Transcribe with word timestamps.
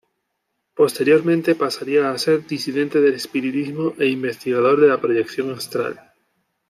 Posteriormente 0.73 1.53
pasaría 1.53 2.09
a 2.09 2.17
ser 2.17 2.47
disidente 2.47 2.99
del 3.01 3.13
espiritismo 3.13 3.93
e 3.99 4.07
investigador 4.07 4.81
de 4.81 4.87
la 4.87 4.99
proyección 4.99 5.51
astral. 5.51 6.01